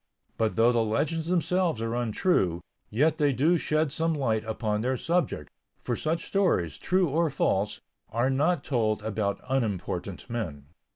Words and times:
But 0.35 0.55
though 0.55 0.71
the 0.71 0.83
legends 0.83 1.27
themselves 1.27 1.79
are 1.79 1.93
untrue, 1.93 2.63
yet 2.89 3.19
they 3.19 3.31
do 3.31 3.59
shed 3.59 3.91
some 3.91 4.15
light 4.15 4.43
upon 4.45 4.81
their 4.81 4.97
subject, 4.97 5.51
for 5.83 5.95
such 5.95 6.25
stories, 6.25 6.79
true 6.79 7.07
or 7.09 7.29
false, 7.29 7.81
are 8.11 8.31
not 8.31 8.63
told 8.63 9.03
about 9.03 9.39
unimportant 9.47 10.27
men. 10.27 10.65